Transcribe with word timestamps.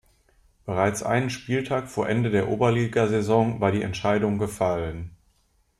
Bereits 0.65 1.03
einen 1.03 1.29
Spieltag 1.29 1.87
vor 1.87 2.09
Ende 2.09 2.31
der 2.31 2.47
Oberligasaison 2.49 3.59
war 3.59 3.71
die 3.71 3.83
Entscheidung 3.83 4.39
gefallen. 4.39 5.11